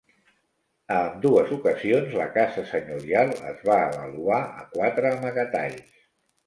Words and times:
A 0.95 0.95
ambdues 1.01 1.51
ocasions, 1.57 2.17
la 2.21 2.27
casa 2.39 2.65
senyorial 2.73 3.35
es 3.53 3.63
va 3.71 3.77
avaluar 3.87 4.43
a 4.65 4.69
quatre 4.77 5.15
amagatalls. 5.21 5.99